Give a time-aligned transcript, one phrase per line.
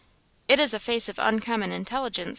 [0.47, 2.29] "It is a face of uncommon intelligence!"